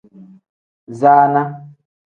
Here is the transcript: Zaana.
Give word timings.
Zaana. 0.99 1.41